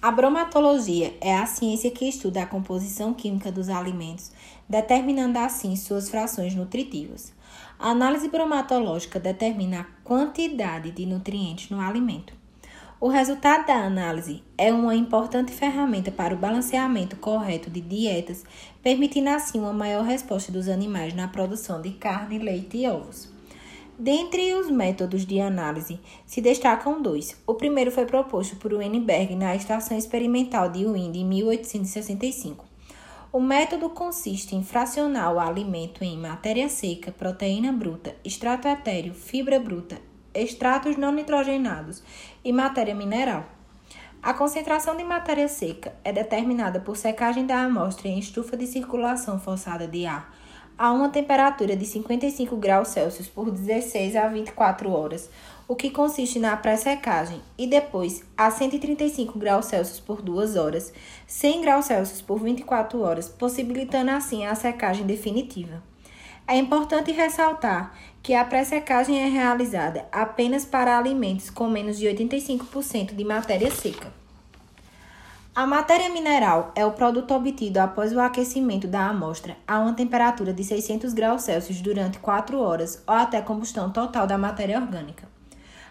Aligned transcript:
A 0.00 0.10
bromatologia 0.10 1.16
é 1.22 1.34
a 1.34 1.46
ciência 1.46 1.90
que 1.90 2.06
estuda 2.06 2.42
a 2.42 2.46
composição 2.46 3.14
química 3.14 3.50
dos 3.50 3.70
alimentos, 3.70 4.30
determinando 4.68 5.38
assim 5.38 5.74
suas 5.74 6.10
frações 6.10 6.54
nutritivas. 6.54 7.32
A 7.78 7.90
análise 7.90 8.28
bromatológica 8.28 9.18
determina 9.18 9.80
a 9.80 9.84
quantidade 10.04 10.90
de 10.90 11.06
nutrientes 11.06 11.70
no 11.70 11.80
alimento. 11.80 12.34
O 13.00 13.08
resultado 13.08 13.66
da 13.66 13.74
análise 13.74 14.42
é 14.56 14.72
uma 14.72 14.94
importante 14.94 15.52
ferramenta 15.52 16.10
para 16.10 16.34
o 16.34 16.38
balanceamento 16.38 17.16
correto 17.16 17.70
de 17.70 17.80
dietas, 17.80 18.44
permitindo 18.82 19.30
assim 19.30 19.58
uma 19.58 19.72
maior 19.72 20.04
resposta 20.04 20.52
dos 20.52 20.68
animais 20.68 21.14
na 21.14 21.28
produção 21.28 21.80
de 21.80 21.90
carne, 21.90 22.38
leite 22.38 22.78
e 22.78 22.88
ovos. 22.88 23.35
Dentre 23.98 24.52
os 24.52 24.70
métodos 24.70 25.24
de 25.24 25.40
análise, 25.40 25.98
se 26.26 26.42
destacam 26.42 27.00
dois. 27.00 27.34
O 27.46 27.54
primeiro 27.54 27.90
foi 27.90 28.04
proposto 28.04 28.54
por 28.56 28.74
Weinberg 28.74 29.34
na 29.34 29.56
Estação 29.56 29.96
Experimental 29.96 30.68
de 30.68 30.84
Wind 30.84 31.16
em 31.16 31.24
1865. 31.24 32.66
O 33.32 33.40
método 33.40 33.88
consiste 33.88 34.54
em 34.54 34.62
fracionar 34.62 35.32
o 35.32 35.40
alimento 35.40 36.04
em 36.04 36.18
matéria 36.18 36.68
seca, 36.68 37.10
proteína 37.10 37.72
bruta, 37.72 38.14
extrato 38.22 38.68
etéreo, 38.68 39.14
fibra 39.14 39.58
bruta, 39.58 39.98
extratos 40.34 40.98
não 40.98 41.10
nitrogenados 41.10 42.02
e 42.44 42.52
matéria 42.52 42.94
mineral. 42.94 43.46
A 44.22 44.34
concentração 44.34 44.94
de 44.94 45.04
matéria 45.04 45.48
seca 45.48 45.96
é 46.04 46.12
determinada 46.12 46.80
por 46.80 46.98
secagem 46.98 47.46
da 47.46 47.62
amostra 47.62 48.08
em 48.08 48.18
estufa 48.18 48.58
de 48.58 48.66
circulação 48.66 49.40
forçada 49.40 49.88
de 49.88 50.04
ar 50.04 50.36
a 50.78 50.92
uma 50.92 51.08
temperatura 51.08 51.74
de 51.74 51.86
55 51.86 52.56
graus 52.56 52.88
Celsius 52.88 53.28
por 53.28 53.50
16 53.50 54.14
a 54.16 54.28
24 54.28 54.90
horas, 54.90 55.30
o 55.66 55.74
que 55.74 55.90
consiste 55.90 56.38
na 56.38 56.56
pré-secagem, 56.56 57.40
e 57.56 57.66
depois 57.66 58.22
a 58.36 58.50
135 58.50 59.38
graus 59.38 59.66
Celsius 59.66 60.00
por 60.00 60.20
2 60.20 60.56
horas, 60.56 60.92
100 61.26 61.60
graus 61.62 61.86
Celsius 61.86 62.20
por 62.20 62.38
24 62.40 63.00
horas, 63.00 63.28
possibilitando 63.28 64.10
assim 64.10 64.44
a 64.44 64.54
secagem 64.54 65.06
definitiva. 65.06 65.82
É 66.46 66.56
importante 66.56 67.10
ressaltar 67.10 67.92
que 68.22 68.34
a 68.34 68.44
pré-secagem 68.44 69.20
é 69.20 69.28
realizada 69.28 70.06
apenas 70.12 70.64
para 70.64 70.96
alimentos 70.96 71.50
com 71.50 71.68
menos 71.68 71.98
de 71.98 72.06
85% 72.06 73.14
de 73.14 73.24
matéria 73.24 73.70
seca. 73.70 74.25
A 75.56 75.66
matéria 75.66 76.10
mineral 76.10 76.70
é 76.74 76.84
o 76.84 76.92
produto 76.92 77.32
obtido 77.32 77.78
após 77.78 78.12
o 78.12 78.20
aquecimento 78.20 78.86
da 78.86 79.08
amostra 79.08 79.56
a 79.66 79.78
uma 79.78 79.94
temperatura 79.94 80.52
de 80.52 80.62
600 80.62 81.14
graus 81.14 81.44
Celsius 81.44 81.80
durante 81.80 82.18
4 82.18 82.60
horas 82.60 83.02
ou 83.06 83.14
até 83.14 83.40
combustão 83.40 83.90
total 83.90 84.26
da 84.26 84.36
matéria 84.36 84.78
orgânica. 84.78 85.26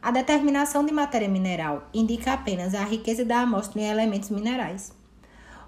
A 0.00 0.12
determinação 0.12 0.86
de 0.86 0.92
matéria 0.92 1.28
mineral 1.28 1.88
indica 1.92 2.34
apenas 2.34 2.72
a 2.72 2.84
riqueza 2.84 3.24
da 3.24 3.40
amostra 3.40 3.80
em 3.80 3.90
elementos 3.90 4.30
minerais. 4.30 4.92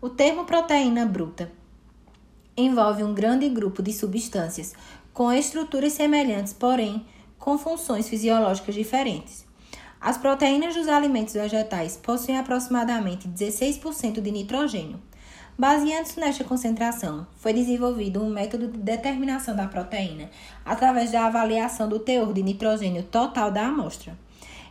O 0.00 0.08
termo 0.08 0.46
proteína 0.46 1.04
bruta 1.04 1.52
envolve 2.56 3.04
um 3.04 3.12
grande 3.12 3.50
grupo 3.50 3.82
de 3.82 3.92
substâncias 3.92 4.72
com 5.12 5.30
estruturas 5.30 5.92
semelhantes, 5.92 6.54
porém 6.54 7.04
com 7.38 7.58
funções 7.58 8.08
fisiológicas 8.08 8.74
diferentes. 8.74 9.44
As 10.04 10.18
proteínas 10.18 10.74
dos 10.74 10.86
alimentos 10.86 11.32
vegetais 11.32 11.96
possuem 11.96 12.36
aproximadamente 12.36 13.26
16% 13.26 14.20
de 14.20 14.30
nitrogênio. 14.30 15.00
Baseando-se 15.56 16.20
nesta 16.20 16.44
concentração, 16.44 17.26
foi 17.38 17.54
desenvolvido 17.54 18.22
um 18.22 18.28
método 18.28 18.68
de 18.68 18.76
determinação 18.76 19.56
da 19.56 19.66
proteína 19.66 20.28
através 20.62 21.10
da 21.10 21.24
avaliação 21.24 21.88
do 21.88 21.98
teor 21.98 22.34
de 22.34 22.42
nitrogênio 22.42 23.02
total 23.04 23.50
da 23.50 23.66
amostra. 23.66 24.14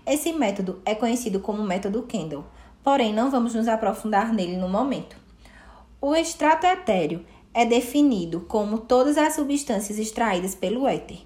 Esse 0.05 0.31
método 0.31 0.83
é 0.85 0.93
conhecido 0.93 1.39
como 1.39 1.63
método 1.63 2.03
Kendall, 2.03 2.45
porém 2.83 3.11
não 3.11 3.31
vamos 3.31 3.55
nos 3.55 3.67
aprofundar 3.67 4.31
nele 4.31 4.55
no 4.55 4.69
momento. 4.69 5.17
O 5.99 6.15
extrato 6.15 6.67
etéreo 6.67 7.25
é 7.55 7.65
definido 7.65 8.41
como 8.41 8.77
todas 8.77 9.17
as 9.17 9.33
substâncias 9.33 9.97
extraídas 9.97 10.53
pelo 10.53 10.87
éter 10.87 11.23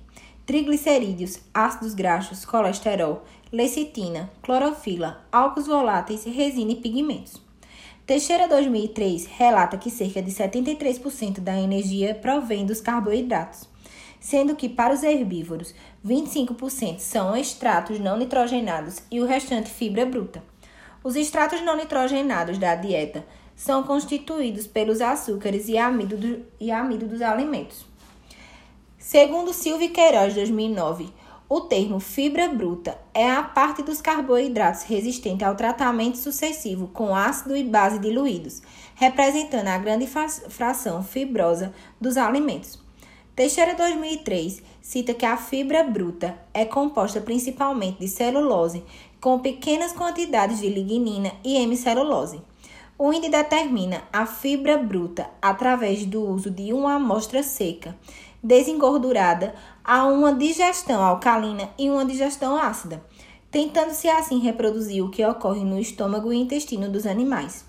triglicerídeos, 0.47 1.39
ácidos 1.53 1.93
graxos, 1.93 2.45
colesterol, 2.45 3.25
lecitina, 3.51 4.31
clorofila, 4.41 5.27
álcools 5.29 5.67
voláteis, 5.67 6.23
resina 6.23 6.71
e 6.71 6.77
pigmentos. 6.77 7.41
Teixeira 8.05 8.47
2003 8.47 9.25
relata 9.25 9.77
que 9.77 9.91
cerca 9.91 10.21
de 10.21 10.31
73% 10.31 11.41
da 11.41 11.59
energia 11.59 12.15
provém 12.15 12.65
dos 12.65 12.79
carboidratos, 12.79 13.67
sendo 14.21 14.55
que 14.55 14.69
para 14.69 14.93
os 14.93 15.03
herbívoros 15.03 15.75
25% 16.05 16.99
são 16.99 17.35
extratos 17.35 17.99
não 17.99 18.17
nitrogenados 18.17 19.01
e 19.11 19.19
o 19.19 19.25
restante 19.25 19.69
fibra 19.69 20.05
bruta. 20.05 20.41
Os 21.03 21.17
extratos 21.17 21.61
não 21.61 21.75
nitrogenados 21.75 22.57
da 22.57 22.73
dieta 22.73 23.25
são 23.53 23.83
constituídos 23.83 24.65
pelos 24.65 25.01
açúcares 25.01 25.67
e 25.67 25.77
amido, 25.77 26.15
do, 26.15 26.45
e 26.57 26.71
amido 26.71 27.05
dos 27.05 27.21
alimentos. 27.21 27.85
Segundo 28.99 29.53
Silvio 29.53 29.91
Queiroz, 29.91 30.33
2009, 30.33 31.13
o 31.47 31.61
termo 31.61 31.99
fibra 31.99 32.49
bruta 32.49 32.97
é 33.13 33.29
a 33.29 33.43
parte 33.43 33.83
dos 33.83 34.01
carboidratos 34.01 34.81
resistente 34.81 35.43
ao 35.43 35.55
tratamento 35.55 36.17
sucessivo 36.17 36.87
com 36.87 37.15
ácido 37.15 37.55
e 37.55 37.63
base 37.63 37.99
diluídos, 37.99 38.59
representando 38.95 39.67
a 39.67 39.77
grande 39.77 40.07
fração 40.07 41.03
fibrosa 41.03 41.71
dos 42.01 42.17
alimentos. 42.17 42.79
Teixeira 43.35 43.75
2003 43.75 44.63
cita 44.81 45.13
que 45.13 45.27
a 45.27 45.37
fibra 45.37 45.83
bruta 45.83 46.35
é 46.51 46.65
composta 46.65 47.21
principalmente 47.21 47.99
de 47.99 48.07
celulose, 48.07 48.83
com 49.21 49.37
pequenas 49.37 49.93
quantidades 49.93 50.59
de 50.59 50.69
lignina 50.69 51.31
e 51.45 51.55
hemicelulose. 51.55 52.41
O 52.99 53.13
INDE 53.13 53.29
determina 53.29 54.01
a 54.11 54.25
fibra 54.25 54.75
bruta 54.75 55.29
através 55.39 56.03
do 56.03 56.19
uso 56.23 56.49
de 56.49 56.73
uma 56.73 56.95
amostra 56.95 57.43
seca 57.43 57.95
desengordurada 58.47 59.53
a 59.83 60.05
uma 60.05 60.33
digestão 60.33 61.03
alcalina 61.03 61.69
e 61.77 61.89
uma 61.89 62.05
digestão 62.05 62.55
ácida, 62.55 63.03
tentando-se 63.51 64.07
assim 64.07 64.39
reproduzir 64.39 65.03
o 65.03 65.11
que 65.11 65.25
ocorre 65.25 65.65
no 65.65 65.77
estômago 65.77 66.31
e 66.31 66.37
intestino 66.37 66.89
dos 66.89 67.05
animais. 67.05 67.65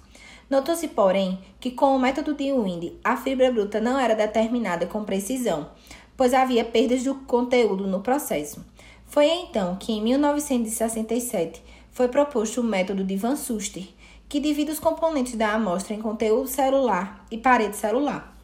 Notou-se, 0.49 0.87
porém, 0.87 1.41
que 1.59 1.73
com 1.73 1.97
o 1.97 1.99
método 1.99 2.33
de 2.33 2.53
Wind, 2.53 2.93
a 3.03 3.17
fibra 3.17 3.51
bruta 3.51 3.81
não 3.81 3.99
era 3.99 4.15
determinada 4.15 4.87
com 4.87 5.03
precisão, 5.03 5.69
pois 6.17 6.33
havia 6.33 6.65
perdas 6.65 7.03
do 7.03 7.17
conteúdo 7.17 7.85
no 7.89 8.01
processo. 8.01 8.65
Foi 9.05 9.27
então 9.27 9.75
que, 9.75 9.93
em 9.93 10.01
1967, 10.01 11.61
foi 11.91 12.07
proposto 12.07 12.61
o 12.61 12.65
método 12.65 13.03
de 13.03 13.17
Van 13.17 13.35
Suster, 13.35 13.85
que 14.29 14.39
divide 14.39 14.71
os 14.71 14.79
componentes 14.79 15.35
da 15.35 15.55
amostra 15.55 15.93
em 15.93 16.01
conteúdo 16.01 16.47
celular 16.47 17.27
e 17.33 17.37
parede 17.37 17.77
celular. 17.77 18.38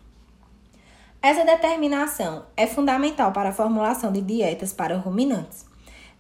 Essa 1.25 1.43
determinação 1.43 2.45
é 2.55 2.67
fundamental 2.67 3.33
para 3.33 3.49
a 3.49 3.53
formulação 3.53 4.13
de 4.13 4.21
dietas 4.21 4.75
para 4.75 4.99
ruminantes. 4.99 5.65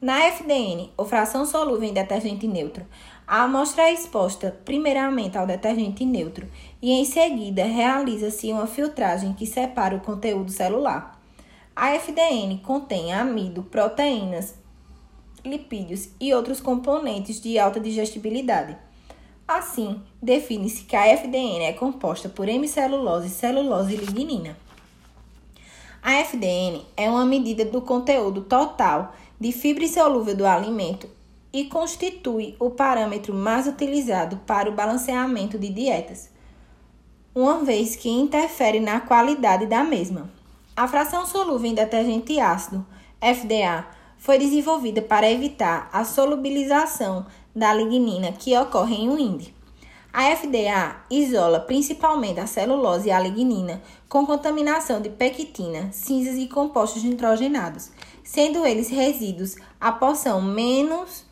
Na 0.00 0.25
FDN, 0.28 0.92
ou 0.97 1.04
fração 1.04 1.44
solúvel 1.44 1.87
em 1.87 1.92
detergente 1.92 2.48
neutro, 2.48 2.87
a 3.26 3.42
amostra 3.42 3.82
é 3.82 3.92
exposta 3.92 4.59
primeiramente 4.65 5.37
ao 5.37 5.47
detergente 5.47 6.06
neutro 6.06 6.48
e 6.81 6.91
em 6.91 7.04
seguida 7.04 7.66
realiza-se 7.66 8.50
uma 8.50 8.66
filtragem 8.66 9.34
que 9.34 9.44
separa 9.44 9.94
o 9.94 10.00
conteúdo 10.00 10.50
celular. 10.50 11.21
A 11.76 11.91
FDN 11.91 12.62
contém 12.65 13.12
amido, 13.12 13.62
proteínas, 13.62 14.54
lipídios 15.44 16.09
e 16.19 16.32
outros 16.32 16.62
componentes 16.62 17.42
de 17.42 17.59
alta 17.59 17.78
digestibilidade. 17.78 18.75
Assim, 19.47 20.00
define-se 20.22 20.84
que 20.84 20.97
a 20.97 21.06
FDN 21.09 21.65
é 21.65 21.75
composta 21.75 22.31
por 22.31 22.48
hemicelulose, 22.48 23.28
celulose 23.28 23.92
e 23.92 23.98
lignina. 23.98 24.64
A 26.06 26.16
FDN 26.16 26.84
é 26.98 27.09
uma 27.09 27.25
medida 27.25 27.65
do 27.65 27.81
conteúdo 27.81 28.42
total 28.42 29.15
de 29.41 29.50
fibra 29.53 29.84
insolúvel 29.84 30.37
do 30.37 30.44
alimento 30.44 31.09
e 31.50 31.65
constitui 31.65 32.54
o 32.60 32.69
parâmetro 32.69 33.32
mais 33.32 33.66
utilizado 33.66 34.36
para 34.47 34.68
o 34.68 34.74
balanceamento 34.74 35.59
de 35.59 35.71
dietas, 35.71 36.28
uma 37.34 37.65
vez 37.65 37.97
que 37.97 38.10
interfere 38.10 38.80
na 38.80 39.01
qualidade 39.01 39.65
da 39.65 39.83
mesma. 39.83 40.30
A 40.77 40.86
fração 40.86 41.24
solúvel 41.24 41.71
em 41.71 41.74
detergente 41.74 42.39
ácido, 42.39 42.84
FDA, 43.18 43.86
foi 44.18 44.39
desenvolvida 44.39 45.00
para 45.00 45.33
evitar 45.33 45.89
a 45.91 46.04
solubilização 46.04 47.24
da 47.57 47.72
lignina 47.72 48.30
que 48.30 48.54
ocorre 48.59 48.97
em 48.97 49.09
um 49.09 49.18
índice. 49.18 49.54
A 50.16 50.31
FDA 50.37 51.05
isola 51.11 51.59
principalmente 51.59 52.39
a 52.39 52.47
celulose 52.47 53.09
e 53.09 53.11
a 53.11 53.19
lignina 53.19 53.83
com 54.09 54.25
contaminação 54.25 55.01
de 55.01 55.09
pectina, 55.09 55.89
cinzas 55.91 56.37
e 56.37 56.47
compostos 56.47 57.03
nitrogenados, 57.03 57.91
sendo 58.22 58.65
eles 58.65 58.89
resíduos 58.89 59.57
a 59.81 59.91
porção 59.91 60.41
menos 60.41 61.25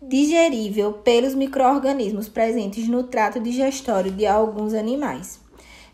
digerível 0.00 0.94
pelos 0.94 1.34
microorganismos 1.34 2.26
presentes 2.26 2.88
no 2.88 3.02
trato 3.02 3.38
digestório 3.38 4.10
de 4.10 4.26
alguns 4.26 4.72
animais. 4.72 5.38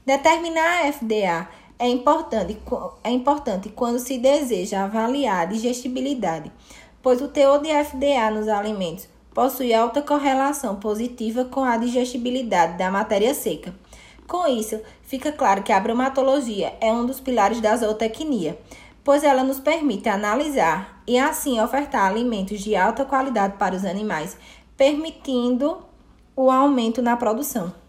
Determinar 0.07 0.87
a 0.87 0.93
FDA 0.93 1.49
é 1.77 1.89
importante, 1.89 2.57
é 3.03 3.11
importante 3.11 3.69
quando 3.69 3.99
se 3.99 4.17
deseja 4.17 4.85
avaliar 4.85 5.41
a 5.41 5.47
digestibilidade, 5.47 6.53
pois 7.03 7.21
o 7.21 7.27
teor 7.27 7.61
de 7.61 7.69
FDA 7.85 8.31
nos 8.31 8.47
alimentos 8.47 9.09
possui 9.34 9.73
alta 9.73 10.02
correlação 10.02 10.76
positiva 10.76 11.44
com 11.44 11.64
a 11.64 11.76
digestibilidade 11.76 12.79
da 12.79 12.90
matéria 12.90 13.34
seca. 13.34 13.75
Com 14.26 14.46
isso, 14.46 14.81
fica 15.02 15.32
claro 15.32 15.62
que 15.62 15.73
a 15.73 15.81
bromatologia 15.81 16.75
é 16.81 16.93
um 16.93 17.05
dos 17.05 17.20
pilares 17.20 17.61
da 17.61 17.76
zootecnia, 17.76 18.58
pois 19.05 19.25
ela 19.25 19.43
nos 19.43 19.61
permite 19.61 20.08
analisar 20.08 21.02
e 21.06 21.19
assim 21.19 21.61
ofertar 21.61 22.06
alimentos 22.06 22.61
de 22.61 22.76
alta 22.76 23.05
qualidade 23.05 23.56
para 23.58 23.75
os 23.75 23.84
animais, 23.84 24.37
permitindo 24.76 25.79
o 26.37 26.50
aumento 26.50 27.02
na 27.02 27.17
produção. 27.17 27.81